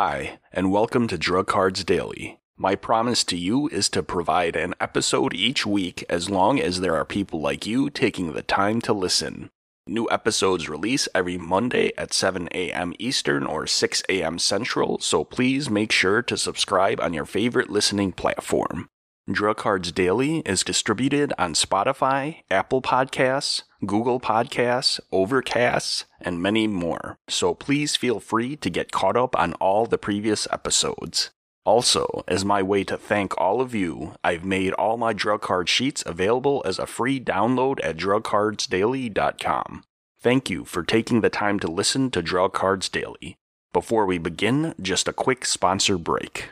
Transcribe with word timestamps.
Hi, 0.00 0.38
and 0.52 0.70
welcome 0.70 1.08
to 1.08 1.18
Drug 1.18 1.48
Cards 1.48 1.82
Daily. 1.82 2.38
My 2.56 2.76
promise 2.76 3.24
to 3.24 3.36
you 3.36 3.66
is 3.70 3.88
to 3.88 4.00
provide 4.00 4.54
an 4.54 4.76
episode 4.80 5.34
each 5.34 5.66
week 5.66 6.04
as 6.08 6.30
long 6.30 6.60
as 6.60 6.78
there 6.78 6.94
are 6.94 7.04
people 7.04 7.40
like 7.40 7.66
you 7.66 7.90
taking 7.90 8.32
the 8.32 8.42
time 8.44 8.80
to 8.82 8.92
listen. 8.92 9.50
New 9.88 10.06
episodes 10.08 10.68
release 10.68 11.08
every 11.16 11.36
Monday 11.36 11.90
at 11.98 12.12
7 12.12 12.48
a.m. 12.52 12.94
Eastern 13.00 13.44
or 13.44 13.66
6 13.66 14.04
a.m. 14.08 14.38
Central, 14.38 15.00
so 15.00 15.24
please 15.24 15.68
make 15.68 15.90
sure 15.90 16.22
to 16.22 16.38
subscribe 16.38 17.00
on 17.00 17.12
your 17.12 17.26
favorite 17.26 17.68
listening 17.68 18.12
platform. 18.12 18.88
Drug 19.30 19.58
Cards 19.58 19.92
Daily 19.92 20.38
is 20.46 20.62
distributed 20.64 21.34
on 21.36 21.52
Spotify, 21.52 22.44
Apple 22.50 22.80
Podcasts, 22.80 23.64
Google 23.84 24.20
Podcasts, 24.20 25.00
Overcasts, 25.12 26.04
and 26.18 26.40
many 26.40 26.66
more, 26.66 27.18
so 27.28 27.52
please 27.52 27.94
feel 27.94 28.20
free 28.20 28.56
to 28.56 28.70
get 28.70 28.90
caught 28.90 29.18
up 29.18 29.38
on 29.38 29.52
all 29.54 29.84
the 29.84 29.98
previous 29.98 30.48
episodes. 30.50 31.28
Also, 31.66 32.24
as 32.26 32.42
my 32.42 32.62
way 32.62 32.84
to 32.84 32.96
thank 32.96 33.38
all 33.38 33.60
of 33.60 33.74
you, 33.74 34.14
I've 34.24 34.46
made 34.46 34.72
all 34.72 34.96
my 34.96 35.12
drug 35.12 35.42
card 35.42 35.68
sheets 35.68 36.02
available 36.06 36.62
as 36.64 36.78
a 36.78 36.86
free 36.86 37.20
download 37.20 37.80
at 37.84 37.98
drugcardsdaily.com. 37.98 39.84
Thank 40.20 40.48
you 40.48 40.64
for 40.64 40.82
taking 40.82 41.20
the 41.20 41.28
time 41.28 41.60
to 41.60 41.70
listen 41.70 42.10
to 42.12 42.22
Drug 42.22 42.54
Cards 42.54 42.88
Daily. 42.88 43.36
Before 43.74 44.06
we 44.06 44.16
begin, 44.16 44.74
just 44.80 45.06
a 45.06 45.12
quick 45.12 45.44
sponsor 45.44 45.98
break. 45.98 46.48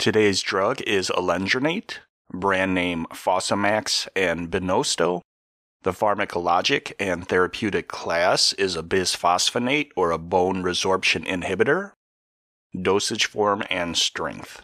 Today's 0.00 0.40
drug 0.40 0.80
is 0.86 1.10
alendronate, 1.10 1.98
brand 2.32 2.72
name 2.72 3.04
Fosamax 3.12 4.08
and 4.16 4.50
Binosto. 4.50 5.20
The 5.82 5.90
pharmacologic 5.90 6.94
and 6.98 7.28
therapeutic 7.28 7.88
class 7.88 8.54
is 8.54 8.76
a 8.76 8.82
bisphosphonate 8.82 9.90
or 9.96 10.10
a 10.10 10.16
bone 10.16 10.62
resorption 10.62 11.26
inhibitor. 11.26 11.92
Dosage 12.74 13.26
form 13.26 13.62
and 13.68 13.94
strength. 13.94 14.62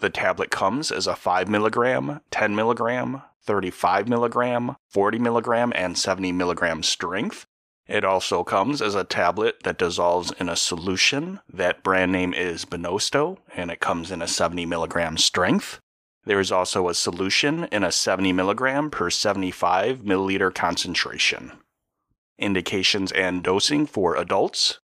The 0.00 0.10
tablet 0.10 0.50
comes 0.50 0.90
as 0.90 1.06
a 1.06 1.14
5 1.14 1.46
mg, 1.46 2.20
10 2.32 2.54
mg, 2.56 3.22
35 3.44 4.06
mg, 4.06 4.76
40 4.88 5.18
mg, 5.20 5.72
and 5.76 5.96
70 5.96 6.32
mg 6.32 6.84
strength. 6.84 7.46
It 7.90 8.04
also 8.04 8.44
comes 8.44 8.80
as 8.80 8.94
a 8.94 9.02
tablet 9.02 9.64
that 9.64 9.76
dissolves 9.78 10.32
in 10.38 10.48
a 10.48 10.54
solution. 10.54 11.40
That 11.52 11.82
brand 11.82 12.12
name 12.12 12.32
is 12.32 12.64
Binosto, 12.64 13.38
and 13.56 13.68
it 13.68 13.80
comes 13.80 14.12
in 14.12 14.22
a 14.22 14.28
70 14.28 14.64
milligram 14.64 15.16
strength. 15.16 15.80
There 16.24 16.38
is 16.38 16.52
also 16.52 16.88
a 16.88 16.94
solution 16.94 17.64
in 17.72 17.82
a 17.82 17.90
70 17.90 18.32
milligram 18.32 18.90
per 18.90 19.10
75 19.10 20.02
milliliter 20.02 20.54
concentration. 20.54 21.50
Indications 22.38 23.10
and 23.10 23.42
dosing 23.42 23.86
for 23.86 24.14
adults. 24.14 24.78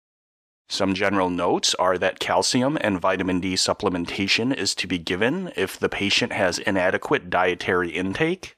Some 0.71 0.95
general 0.95 1.29
notes 1.29 1.75
are 1.75 1.99
that 1.99 2.21
calcium 2.21 2.79
and 2.81 3.03
vitamin 3.03 3.39
D 3.39 3.53
supplementation 3.53 4.57
is 4.57 4.75
to 4.77 4.87
be 4.87 4.97
given 4.97 5.53
if 5.57 5.79
the 5.79 5.91
patient 5.91 6.33
has 6.33 6.59
inadequate 6.59 7.29
dietary 7.29 7.91
intake. 7.91 8.57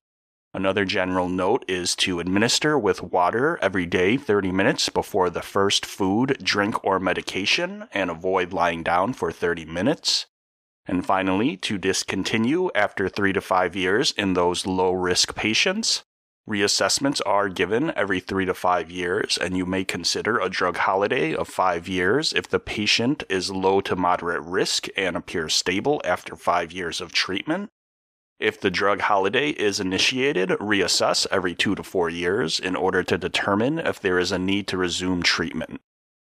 Another 0.56 0.86
general 0.86 1.28
note 1.28 1.66
is 1.68 1.94
to 1.96 2.18
administer 2.18 2.78
with 2.78 3.02
water 3.02 3.58
every 3.60 3.84
day 3.84 4.16
30 4.16 4.52
minutes 4.52 4.88
before 4.88 5.28
the 5.28 5.42
first 5.42 5.84
food, 5.84 6.38
drink, 6.42 6.82
or 6.82 6.98
medication, 6.98 7.88
and 7.92 8.10
avoid 8.10 8.54
lying 8.54 8.82
down 8.82 9.12
for 9.12 9.30
30 9.30 9.66
minutes. 9.66 10.24
And 10.86 11.04
finally, 11.04 11.58
to 11.58 11.76
discontinue 11.76 12.70
after 12.74 13.06
3 13.06 13.34
to 13.34 13.42
5 13.42 13.76
years 13.76 14.12
in 14.12 14.32
those 14.32 14.64
low 14.64 14.92
risk 14.92 15.34
patients. 15.34 16.04
Reassessments 16.48 17.20
are 17.26 17.50
given 17.50 17.92
every 17.94 18.18
3 18.18 18.46
to 18.46 18.54
5 18.54 18.90
years, 18.90 19.36
and 19.36 19.58
you 19.58 19.66
may 19.66 19.84
consider 19.84 20.38
a 20.38 20.48
drug 20.48 20.78
holiday 20.78 21.34
of 21.34 21.48
5 21.48 21.86
years 21.86 22.32
if 22.32 22.48
the 22.48 22.60
patient 22.60 23.24
is 23.28 23.50
low 23.50 23.82
to 23.82 23.94
moderate 23.94 24.40
risk 24.40 24.86
and 24.96 25.18
appears 25.18 25.52
stable 25.52 26.00
after 26.02 26.34
5 26.34 26.72
years 26.72 27.02
of 27.02 27.12
treatment. 27.12 27.68
If 28.38 28.60
the 28.60 28.70
drug 28.70 29.00
holiday 29.00 29.50
is 29.50 29.80
initiated, 29.80 30.50
reassess 30.50 31.26
every 31.30 31.54
two 31.54 31.74
to 31.74 31.82
four 31.82 32.10
years 32.10 32.60
in 32.60 32.76
order 32.76 33.02
to 33.02 33.16
determine 33.16 33.78
if 33.78 33.98
there 33.98 34.18
is 34.18 34.30
a 34.30 34.38
need 34.38 34.68
to 34.68 34.76
resume 34.76 35.22
treatment. 35.22 35.80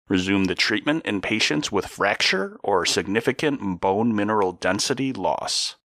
Resume 0.07 0.45
the 0.45 0.53
treatment 0.53 1.03
in 1.03 1.19
patients 1.19 1.71
with 1.71 1.87
fracture 1.87 2.59
or 2.63 2.85
significant 2.85 3.81
bone 3.81 4.15
mineral 4.15 4.51
density 4.51 5.11
loss. 5.13 5.77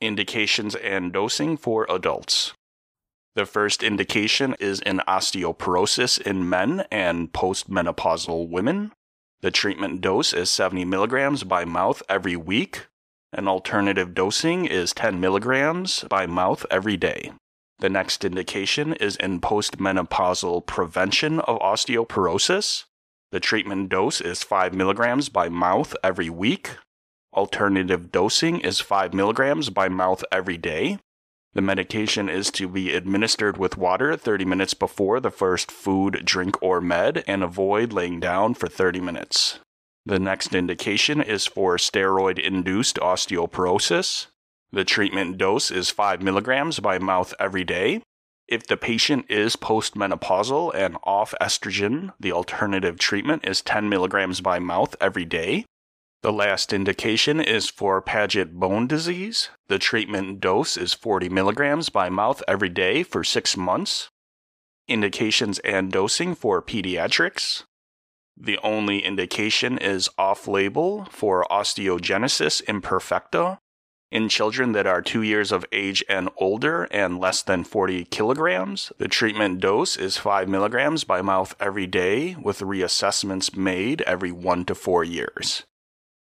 Indications 0.00 0.76
and 0.76 1.12
dosing 1.12 1.56
for 1.56 1.86
adults. 1.90 2.52
The 3.34 3.46
first 3.46 3.82
indication 3.82 4.54
is 4.60 4.80
in 4.80 4.98
osteoporosis 5.08 6.20
in 6.20 6.48
men 6.48 6.84
and 6.92 7.32
postmenopausal 7.32 8.48
women. 8.48 8.92
The 9.40 9.50
treatment 9.50 10.00
dose 10.00 10.32
is 10.32 10.50
70 10.50 10.84
milligrams 10.84 11.42
by 11.42 11.64
mouth 11.64 12.00
every 12.08 12.36
week 12.36 12.86
an 13.36 13.46
alternative 13.46 14.14
dosing 14.14 14.64
is 14.64 14.94
10 14.94 15.20
milligrams 15.20 16.04
by 16.08 16.26
mouth 16.26 16.64
every 16.70 16.96
day. 16.96 17.32
The 17.80 17.90
next 17.90 18.24
indication 18.24 18.94
is 18.94 19.16
in 19.16 19.42
postmenopausal 19.42 20.64
prevention 20.64 21.40
of 21.40 21.58
osteoporosis. 21.60 22.84
The 23.32 23.40
treatment 23.40 23.90
dose 23.90 24.22
is 24.22 24.42
5 24.42 24.72
milligrams 24.72 25.28
by 25.28 25.50
mouth 25.50 25.94
every 26.02 26.30
week. 26.30 26.70
Alternative 27.34 28.10
dosing 28.10 28.60
is 28.60 28.80
5 28.80 29.12
milligrams 29.12 29.68
by 29.68 29.90
mouth 29.90 30.24
every 30.32 30.56
day. 30.56 30.98
The 31.52 31.60
medication 31.60 32.30
is 32.30 32.50
to 32.52 32.68
be 32.68 32.94
administered 32.94 33.58
with 33.58 33.76
water 33.76 34.16
30 34.16 34.46
minutes 34.46 34.72
before 34.72 35.20
the 35.20 35.30
first 35.30 35.70
food, 35.70 36.22
drink, 36.24 36.62
or 36.62 36.80
med 36.80 37.22
and 37.26 37.42
avoid 37.42 37.92
laying 37.92 38.18
down 38.18 38.54
for 38.54 38.68
30 38.68 39.00
minutes. 39.00 39.58
The 40.06 40.20
next 40.20 40.54
indication 40.54 41.20
is 41.20 41.46
for 41.46 41.76
steroid 41.78 42.38
induced 42.38 42.94
osteoporosis. 42.96 44.28
The 44.70 44.84
treatment 44.84 45.36
dose 45.36 45.72
is 45.72 45.90
5 45.90 46.22
milligrams 46.22 46.78
by 46.78 47.00
mouth 47.00 47.34
every 47.40 47.64
day. 47.64 48.02
If 48.46 48.68
the 48.68 48.76
patient 48.76 49.26
is 49.28 49.56
postmenopausal 49.56 50.72
and 50.76 50.96
off 51.02 51.34
estrogen, 51.40 52.12
the 52.20 52.30
alternative 52.30 53.00
treatment 53.00 53.44
is 53.44 53.60
10 53.62 53.88
milligrams 53.88 54.40
by 54.40 54.60
mouth 54.60 54.94
every 55.00 55.24
day. 55.24 55.64
The 56.22 56.32
last 56.32 56.72
indication 56.72 57.40
is 57.40 57.68
for 57.68 58.00
Paget 58.00 58.54
bone 58.54 58.86
disease. 58.86 59.50
The 59.66 59.80
treatment 59.80 60.38
dose 60.38 60.76
is 60.76 60.94
40 60.94 61.28
milligrams 61.30 61.88
by 61.88 62.10
mouth 62.10 62.44
every 62.46 62.68
day 62.68 63.02
for 63.02 63.24
six 63.24 63.56
months. 63.56 64.08
Indications 64.86 65.58
and 65.60 65.90
dosing 65.90 66.36
for 66.36 66.62
pediatrics. 66.62 67.64
The 68.36 68.58
only 68.62 69.04
indication 69.04 69.78
is 69.78 70.10
off 70.18 70.46
label 70.46 71.06
for 71.10 71.46
osteogenesis 71.50 72.62
imperfecta 72.64 73.58
in 74.10 74.28
children 74.28 74.72
that 74.72 74.86
are 74.86 75.02
two 75.02 75.22
years 75.22 75.50
of 75.50 75.64
age 75.72 76.04
and 76.08 76.28
older 76.36 76.84
and 76.90 77.18
less 77.18 77.42
than 77.42 77.64
40 77.64 78.04
kilograms. 78.04 78.92
The 78.98 79.08
treatment 79.08 79.60
dose 79.60 79.96
is 79.96 80.16
5 80.16 80.48
milligrams 80.48 81.04
by 81.04 81.22
mouth 81.22 81.56
every 81.58 81.86
day, 81.86 82.36
with 82.40 82.60
reassessments 82.60 83.56
made 83.56 84.02
every 84.02 84.32
one 84.32 84.64
to 84.66 84.74
four 84.74 85.02
years. 85.02 85.64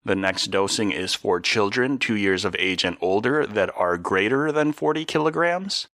The 0.05 0.17
next 0.17 0.47
dosing 0.47 0.91
is 0.91 1.15
for 1.15 1.41
children 1.41 1.99
two 1.99 2.17
years 2.17 2.45
of 2.45 2.57
age 2.59 2.85
and 2.85 2.97
older 3.01 3.47
that 3.47 3.71
are 3.77 3.99
greater 3.99 4.51
than 4.51 4.73
40 4.73 5.05
kilograms. 5.05 5.89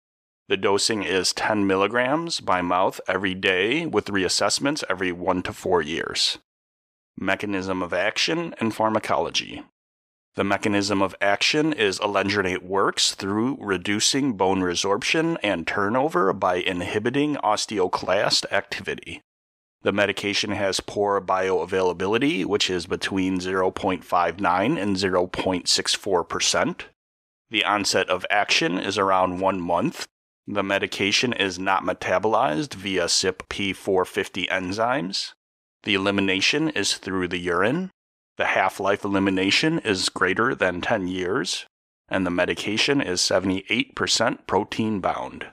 The 0.51 0.57
dosing 0.57 1.05
is 1.05 1.33
10 1.33 1.65
milligrams 1.65 2.41
by 2.41 2.61
mouth 2.61 3.01
every 3.07 3.37
day 3.37 3.87
with 3.87 4.07
reassessments 4.07 4.83
every 4.91 5.13
one 5.13 5.45
to 5.45 5.53
four 5.53 5.81
years. 5.81 6.39
Mechanism 7.17 7.85
of 7.85 7.93
action 7.95 8.57
and 8.59 8.75
pharmacology. 8.75 9.63
The 10.35 10.43
mechanism 10.43 11.03
of 11.03 11.15
action 11.21 11.73
is 11.73 12.01
alendronate 12.01 12.65
works 12.65 13.15
through 13.15 13.59
reducing 13.61 14.33
bone 14.33 14.61
resorption 14.61 15.37
and 15.41 15.69
turnover 15.69 16.33
by 16.33 16.57
inhibiting 16.57 17.37
osteoclast 17.37 18.45
activity. 18.51 19.23
The 19.83 19.93
medication 19.93 20.51
has 20.51 20.81
poor 20.81 21.21
bioavailability, 21.21 22.45
which 22.45 22.69
is 22.69 22.87
between 22.87 23.39
0.59 23.39 24.83
and 24.83 24.97
0.64%. 24.97 26.81
The 27.51 27.65
onset 27.65 28.09
of 28.09 28.27
action 28.29 28.79
is 28.81 28.99
around 28.99 29.39
one 29.39 29.61
month, 29.61 30.09
the 30.55 30.63
medication 30.65 31.33
is 31.33 31.59
not 31.59 31.85
metabolized 31.85 32.75
via 32.75 33.05
CYP450 33.05 34.49
enzymes. 34.49 35.33
The 35.85 35.95
elimination 35.95 36.71
is 36.71 36.97
through 36.97 37.29
the 37.29 37.39
urine. 37.39 37.91
The 38.37 38.47
half 38.47 38.81
life 38.81 39.05
elimination 39.05 39.79
is 39.81 40.09
greater 40.09 40.55
than 40.55 40.81
10 40.81 41.07
years, 41.07 41.67
and 42.09 42.27
the 42.27 42.31
medication 42.31 43.01
is 43.01 43.21
78% 43.21 44.47
protein 44.47 45.01
bound. 45.01 45.47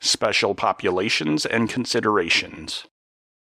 Special 0.00 0.54
populations 0.54 1.44
and 1.44 1.68
considerations. 1.68 2.86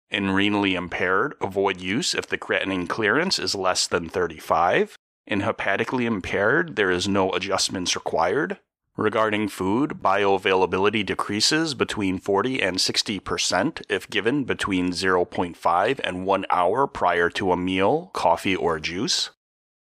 In 0.10 0.28
renally 0.28 0.76
impaired, 0.76 1.36
avoid 1.42 1.82
use 1.82 2.14
if 2.14 2.28
the 2.28 2.38
creatinine 2.38 2.88
clearance 2.88 3.40
is 3.40 3.56
less 3.56 3.88
than 3.88 4.08
35. 4.08 4.96
In 5.26 5.42
hepatically 5.42 6.06
impaired, 6.06 6.76
there 6.76 6.92
is 6.92 7.08
no 7.08 7.32
adjustments 7.32 7.96
required. 7.96 8.60
Regarding 8.96 9.48
food, 9.48 10.02
bioavailability 10.04 11.04
decreases 11.04 11.74
between 11.74 12.20
40 12.20 12.62
and 12.62 12.78
60% 12.78 13.82
if 13.90 14.08
given 14.08 14.44
between 14.44 14.92
0.5 14.92 16.00
and 16.04 16.26
1 16.28 16.46
hour 16.52 16.86
prior 16.86 17.28
to 17.32 17.52
a 17.52 17.58
meal, 17.58 18.12
coffee, 18.14 18.56
or 18.56 18.80
juice. 18.80 19.32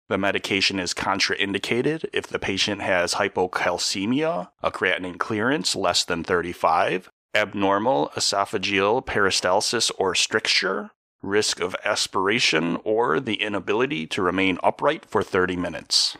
The 0.08 0.16
medication 0.16 0.78
is 0.78 0.94
contraindicated 0.94 2.06
if 2.14 2.26
the 2.26 2.38
patient 2.38 2.80
has 2.80 3.14
hypocalcemia, 3.14 4.48
a 4.62 4.70
creatinine 4.70 5.18
clearance 5.18 5.76
less 5.76 6.04
than 6.04 6.24
35, 6.24 7.10
abnormal 7.34 8.12
esophageal 8.16 9.04
peristalsis 9.04 9.90
or 9.98 10.14
stricture, 10.14 10.90
risk 11.22 11.60
of 11.60 11.76
aspiration, 11.84 12.78
or 12.82 13.20
the 13.20 13.42
inability 13.42 14.06
to 14.06 14.22
remain 14.22 14.58
upright 14.62 15.04
for 15.04 15.22
30 15.22 15.56
minutes. 15.56 16.16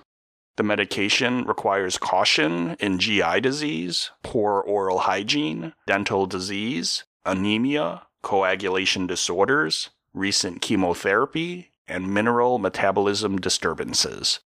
The 0.57 0.63
medication 0.63 1.45
requires 1.45 1.97
caution 1.97 2.77
in 2.79 2.99
GI 2.99 3.41
disease, 3.41 4.11
poor 4.23 4.61
oral 4.61 4.99
hygiene, 5.01 5.73
dental 5.87 6.27
disease, 6.27 7.05
anemia, 7.25 8.03
coagulation 8.23 9.07
disorders, 9.07 9.91
recent 10.13 10.61
chemotherapy, 10.61 11.71
and 11.89 12.13
mineral 12.13 12.59
metabolism 12.59 13.39
disturbances. 13.39 14.41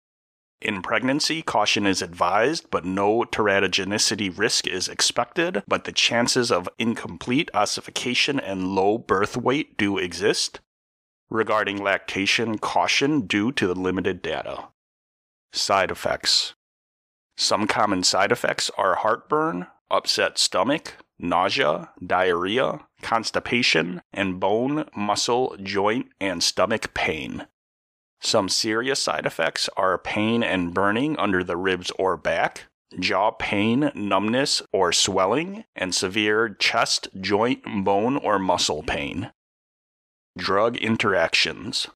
In 0.61 0.83
pregnancy, 0.83 1.43
caution 1.43 1.87
is 1.87 2.01
advised, 2.01 2.71
but 2.71 2.85
no 2.85 3.25
teratogenicity 3.25 4.37
risk 4.37 4.67
is 4.67 4.89
expected, 4.89 5.63
but 5.67 5.85
the 5.85 5.93
chances 5.93 6.51
of 6.51 6.69
incomplete 6.79 7.51
ossification 7.55 8.39
and 8.39 8.75
low 8.75 8.99
birth 8.99 9.37
weight 9.37 9.77
do 9.77 9.99
exist. 9.99 10.61
Regarding 11.29 11.83
lactation, 11.83 12.59
caution 12.59 13.23
due 13.23 13.53
to 13.53 13.67
the 13.67 13.75
limited 13.75 14.23
data. 14.23 14.69
Side 15.57 15.93
effects 15.93 16.55
Some 17.37 17.69
common 17.69 18.03
side 18.03 18.33
effects 18.33 18.73
are 18.77 18.97
heartburn, 18.97 19.69
upset 19.89 20.37
stomach, 20.37 20.97
nausea, 21.17 21.91
diarrhea, 22.05 22.81
constipation, 23.03 24.03
and 24.13 24.41
bone, 24.41 24.89
muscle, 24.97 25.57
joint, 25.63 26.09
and 26.21 26.43
stomach 26.43 26.93
pain. 26.93 27.47
Some 28.21 28.49
serious 28.49 29.01
side 29.01 29.27
effects 29.27 29.71
are 29.77 29.97
pain 29.97 30.43
and 30.43 30.75
burning 30.75 31.17
under 31.19 31.45
the 31.45 31.57
ribs 31.57 31.93
or 31.93 32.17
back, 32.17 32.65
jaw 32.99 33.31
pain, 33.31 33.93
numbness, 33.95 34.61
or 34.73 34.93
swelling, 34.93 35.67
and 35.77 35.95
severe 35.95 36.49
chest, 36.49 37.07
joint, 37.21 37.63
bone, 37.85 38.17
or 38.17 38.41
muscle 38.41 38.83
pain. 38.83 39.31
Drug 40.37 40.77
interactions. 40.79 41.87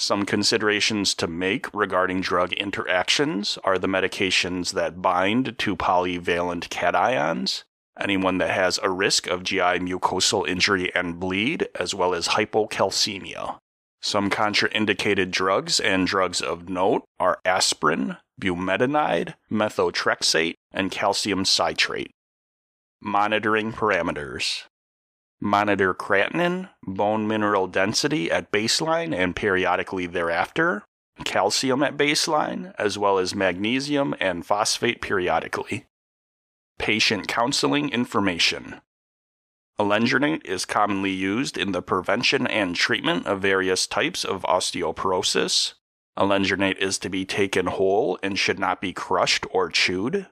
Some 0.00 0.24
considerations 0.24 1.14
to 1.16 1.26
make 1.26 1.66
regarding 1.74 2.22
drug 2.22 2.54
interactions 2.54 3.58
are 3.64 3.78
the 3.78 3.86
medications 3.86 4.72
that 4.72 5.02
bind 5.02 5.58
to 5.58 5.76
polyvalent 5.76 6.70
cations, 6.70 7.64
anyone 8.00 8.38
that 8.38 8.48
has 8.48 8.80
a 8.82 8.88
risk 8.88 9.26
of 9.26 9.42
GI 9.42 9.80
mucosal 9.80 10.48
injury 10.48 10.90
and 10.94 11.20
bleed, 11.20 11.68
as 11.78 11.94
well 11.94 12.14
as 12.14 12.28
hypocalcemia. 12.28 13.58
Some 14.00 14.30
contraindicated 14.30 15.30
drugs 15.32 15.78
and 15.78 16.06
drugs 16.06 16.40
of 16.40 16.70
note 16.70 17.04
are 17.18 17.38
aspirin, 17.44 18.16
bumetanide, 18.40 19.34
methotrexate, 19.52 20.54
and 20.72 20.90
calcium 20.90 21.44
citrate. 21.44 22.10
Monitoring 23.02 23.70
parameters 23.70 24.62
monitor 25.40 25.94
creatinine, 25.94 26.68
bone 26.86 27.26
mineral 27.26 27.66
density 27.66 28.30
at 28.30 28.52
baseline 28.52 29.14
and 29.14 29.34
periodically 29.34 30.06
thereafter, 30.06 30.84
calcium 31.24 31.82
at 31.82 31.96
baseline, 31.96 32.74
as 32.78 32.98
well 32.98 33.18
as 33.18 33.34
magnesium 33.34 34.14
and 34.20 34.44
phosphate 34.44 35.00
periodically. 35.00 35.86
Patient 36.78 37.28
counseling 37.28 37.90
information. 37.90 38.80
Alendronate 39.78 40.44
is 40.44 40.66
commonly 40.66 41.10
used 41.10 41.56
in 41.56 41.72
the 41.72 41.80
prevention 41.80 42.46
and 42.46 42.76
treatment 42.76 43.26
of 43.26 43.40
various 43.40 43.86
types 43.86 44.24
of 44.24 44.42
osteoporosis. 44.42 45.72
Alendronate 46.18 46.76
is 46.76 46.98
to 46.98 47.08
be 47.08 47.24
taken 47.24 47.66
whole 47.66 48.18
and 48.22 48.38
should 48.38 48.58
not 48.58 48.82
be 48.82 48.92
crushed 48.92 49.46
or 49.50 49.70
chewed. 49.70 50.26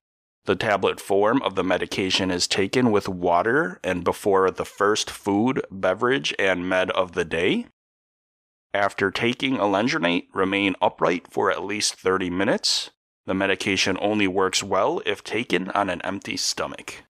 The 0.45 0.57
tablet 0.57 1.01
form 1.01 1.43
of 1.43 1.55
the 1.57 1.65
medication 1.65 2.31
is 2.31 2.47
taken 2.47 2.91
with 2.91 3.09
water 3.09 3.81
and 3.85 4.03
before 4.03 4.51
the 4.51 4.65
first 4.65 5.11
food, 5.11 5.63
beverage, 5.71 6.35
and 6.39 6.69
med 6.69 6.91
of 6.93 7.13
the 7.13 7.25
day. 7.25 7.67
After 8.73 9.11
taking 9.11 9.57
alendronate, 9.57 10.29
remain 10.33 10.75
upright 10.81 11.31
for 11.31 11.51
at 11.51 11.65
least 11.65 11.95
30 11.95 12.31
minutes. 12.31 12.91
The 13.27 13.35
medication 13.35 13.99
only 14.01 14.27
works 14.27 14.63
well 14.63 15.03
if 15.05 15.23
taken 15.23 15.71
on 15.73 15.91
an 15.91 16.01
empty 16.03 16.37
stomach. 16.37 17.03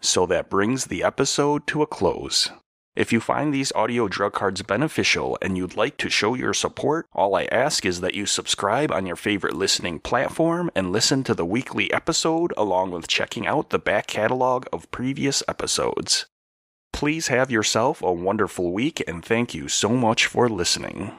So 0.00 0.26
that 0.26 0.50
brings 0.50 0.86
the 0.86 1.04
episode 1.04 1.68
to 1.68 1.82
a 1.82 1.86
close. 1.86 2.50
If 2.94 3.10
you 3.10 3.20
find 3.20 3.54
these 3.54 3.72
audio 3.72 4.06
drug 4.06 4.34
cards 4.34 4.60
beneficial 4.60 5.38
and 5.40 5.56
you'd 5.56 5.76
like 5.76 5.96
to 5.96 6.10
show 6.10 6.34
your 6.34 6.52
support, 6.52 7.06
all 7.14 7.34
I 7.34 7.44
ask 7.44 7.86
is 7.86 8.02
that 8.02 8.14
you 8.14 8.26
subscribe 8.26 8.92
on 8.92 9.06
your 9.06 9.16
favorite 9.16 9.54
listening 9.54 9.98
platform 9.98 10.70
and 10.74 10.92
listen 10.92 11.24
to 11.24 11.34
the 11.34 11.46
weekly 11.46 11.90
episode 11.90 12.52
along 12.54 12.90
with 12.90 13.08
checking 13.08 13.46
out 13.46 13.70
the 13.70 13.78
back 13.78 14.08
catalog 14.08 14.66
of 14.74 14.90
previous 14.90 15.42
episodes. 15.48 16.26
Please 16.92 17.28
have 17.28 17.50
yourself 17.50 18.02
a 18.02 18.12
wonderful 18.12 18.72
week 18.74 19.02
and 19.08 19.24
thank 19.24 19.54
you 19.54 19.68
so 19.68 19.88
much 19.90 20.26
for 20.26 20.50
listening. 20.50 21.12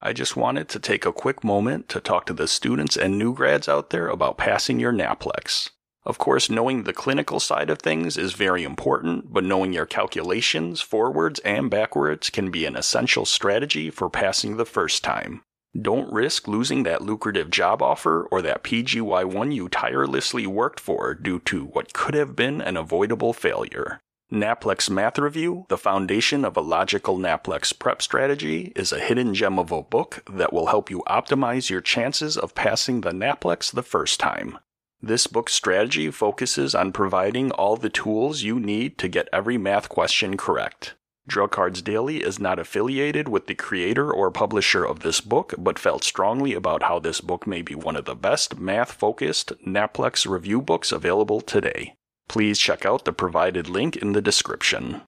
I 0.00 0.12
just 0.12 0.36
wanted 0.36 0.68
to 0.68 0.78
take 0.78 1.04
a 1.04 1.12
quick 1.12 1.42
moment 1.42 1.88
to 1.88 2.00
talk 2.00 2.24
to 2.26 2.32
the 2.32 2.46
students 2.46 2.96
and 2.96 3.18
new 3.18 3.34
grads 3.34 3.68
out 3.68 3.90
there 3.90 4.06
about 4.06 4.38
passing 4.38 4.78
your 4.78 4.92
NAPLEX. 4.92 5.70
Of 6.04 6.16
course, 6.16 6.48
knowing 6.48 6.84
the 6.84 6.94
clinical 6.94 7.40
side 7.40 7.68
of 7.68 7.78
things 7.78 8.16
is 8.16 8.32
very 8.32 8.64
important, 8.64 9.32
but 9.32 9.44
knowing 9.44 9.72
your 9.72 9.86
calculations, 9.86 10.80
forwards 10.80 11.40
and 11.40 11.70
backwards, 11.70 12.30
can 12.30 12.50
be 12.50 12.64
an 12.64 12.74
essential 12.74 13.26
strategy 13.26 13.90
for 13.90 14.08
passing 14.08 14.56
the 14.56 14.64
first 14.64 15.04
time. 15.04 15.42
Don't 15.80 16.12
risk 16.12 16.48
losing 16.48 16.82
that 16.82 17.02
lucrative 17.02 17.50
job 17.50 17.80
offer 17.82 18.26
or 18.30 18.42
that 18.42 18.64
PGY1 18.64 19.54
you 19.54 19.68
tirelessly 19.68 20.46
worked 20.46 20.80
for 20.80 21.14
due 21.14 21.38
to 21.40 21.66
what 21.66 21.92
could 21.92 22.14
have 22.14 22.34
been 22.34 22.60
an 22.60 22.76
avoidable 22.76 23.32
failure. 23.32 24.00
NAPLEX 24.32 24.88
Math 24.88 25.18
Review, 25.18 25.66
the 25.68 25.76
foundation 25.76 26.44
of 26.44 26.56
a 26.56 26.60
logical 26.60 27.18
NAPLEX 27.18 27.78
prep 27.78 28.00
strategy, 28.00 28.72
is 28.74 28.90
a 28.90 29.00
hidden 29.00 29.34
gem 29.34 29.58
of 29.58 29.70
a 29.70 29.82
book 29.82 30.22
that 30.30 30.52
will 30.52 30.66
help 30.66 30.88
you 30.88 31.02
optimize 31.08 31.68
your 31.68 31.80
chances 31.80 32.36
of 32.36 32.54
passing 32.54 33.02
the 33.02 33.10
NAPLEX 33.12 33.70
the 33.72 33.82
first 33.82 34.18
time. 34.18 34.58
This 35.02 35.26
book's 35.26 35.54
strategy 35.54 36.10
focuses 36.10 36.74
on 36.74 36.92
providing 36.92 37.50
all 37.52 37.76
the 37.76 37.88
tools 37.88 38.42
you 38.42 38.60
need 38.60 38.98
to 38.98 39.08
get 39.08 39.28
every 39.32 39.56
math 39.56 39.88
question 39.88 40.36
correct. 40.36 40.94
Drug 41.26 41.52
Cards 41.52 41.80
Daily 41.80 42.22
is 42.22 42.38
not 42.38 42.58
affiliated 42.58 43.28
with 43.28 43.46
the 43.46 43.54
creator 43.54 44.12
or 44.12 44.30
publisher 44.30 44.84
of 44.84 45.00
this 45.00 45.20
book, 45.22 45.54
but 45.56 45.78
felt 45.78 46.04
strongly 46.04 46.52
about 46.52 46.82
how 46.82 46.98
this 46.98 47.20
book 47.20 47.46
may 47.46 47.62
be 47.62 47.74
one 47.74 47.96
of 47.96 48.04
the 48.04 48.14
best 48.14 48.58
math 48.58 48.92
focused 48.92 49.52
NAPLEX 49.66 50.26
review 50.26 50.60
books 50.60 50.92
available 50.92 51.40
today. 51.40 51.94
Please 52.28 52.58
check 52.58 52.84
out 52.84 53.04
the 53.04 53.12
provided 53.12 53.68
link 53.68 53.96
in 53.96 54.12
the 54.12 54.20
description. 54.20 55.02